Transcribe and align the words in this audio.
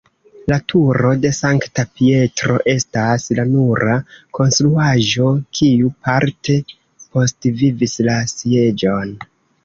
La 0.51 0.55
turo 0.71 1.09
de 1.23 1.29
Sankta 1.39 1.83
Pietro 1.97 2.55
estas 2.71 3.25
la 3.39 3.43
nura 3.49 3.97
konstruaĵo 4.37 5.27
kiu 5.59 5.91
parte 6.07 6.55
postvivis 7.17 7.95
la 8.09 8.17
Sieĝon. 8.33 9.13